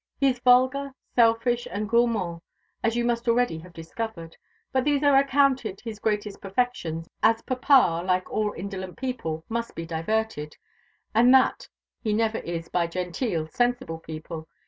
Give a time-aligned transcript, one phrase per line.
[0.19, 2.41] He is vulgar, selfish, and gourmand,
[2.83, 4.35] as you must already have discovered;
[4.71, 9.85] but these are accounted his greatest perfections, as papa, like all indolent people, must be
[9.85, 10.57] diverted
[11.13, 11.69] and that
[12.01, 14.47] he never is by genteel, sensible people.